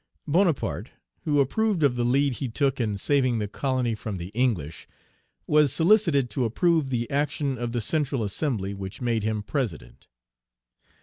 Bonaparte, 0.27 0.89
who 1.25 1.39
approved 1.39 1.83
of 1.83 1.93
the 1.93 2.03
lead 2.03 2.33
he 2.37 2.49
took 2.49 2.81
in 2.81 2.97
saving 2.97 3.37
the 3.37 3.47
colony 3.47 3.93
from 3.93 4.17
the 4.17 4.29
English, 4.29 4.87
was 5.45 5.71
solicited 5.71 6.27
to 6.27 6.43
approve 6.43 6.89
the 6.89 7.07
action 7.11 7.55
of 7.59 7.71
the 7.71 7.81
Central 7.81 8.23
Assembly 8.23 8.73
which 8.73 8.99
made 8.99 9.21
him 9.21 9.43
President. 9.43 10.07